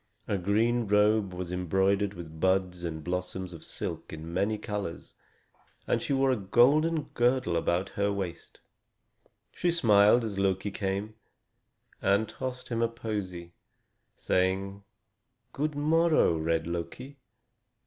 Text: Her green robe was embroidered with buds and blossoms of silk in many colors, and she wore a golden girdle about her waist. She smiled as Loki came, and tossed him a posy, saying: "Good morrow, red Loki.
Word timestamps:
Her 0.27 0.39
green 0.39 0.87
robe 0.87 1.31
was 1.31 1.51
embroidered 1.51 2.15
with 2.15 2.39
buds 2.39 2.83
and 2.83 3.03
blossoms 3.03 3.53
of 3.53 3.63
silk 3.63 4.11
in 4.11 4.33
many 4.33 4.57
colors, 4.57 5.13
and 5.85 6.01
she 6.01 6.11
wore 6.11 6.31
a 6.31 6.35
golden 6.35 7.03
girdle 7.13 7.55
about 7.55 7.89
her 7.89 8.11
waist. 8.11 8.59
She 9.51 9.69
smiled 9.69 10.23
as 10.23 10.39
Loki 10.39 10.71
came, 10.71 11.13
and 12.01 12.27
tossed 12.27 12.69
him 12.69 12.81
a 12.81 12.87
posy, 12.87 13.53
saying: 14.17 14.83
"Good 15.53 15.75
morrow, 15.75 16.35
red 16.35 16.65
Loki. 16.65 17.17